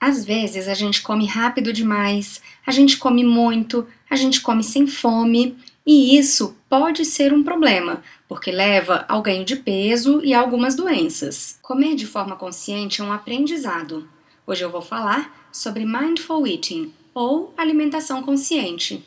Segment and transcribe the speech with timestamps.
[0.00, 4.86] Às vezes a gente come rápido demais, a gente come muito, a gente come sem
[4.86, 10.40] fome, e isso pode ser um problema, porque leva ao ganho de peso e a
[10.40, 11.58] algumas doenças.
[11.62, 14.06] Comer de forma consciente é um aprendizado.
[14.46, 19.02] Hoje eu vou falar sobre mindful eating ou alimentação consciente.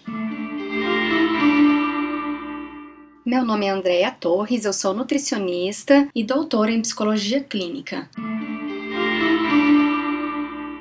[3.23, 8.09] Meu nome é Andrea Torres, eu sou nutricionista e doutora em psicologia clínica.